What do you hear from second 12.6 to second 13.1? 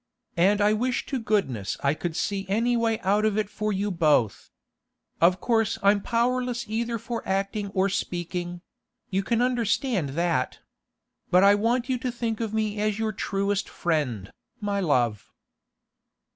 as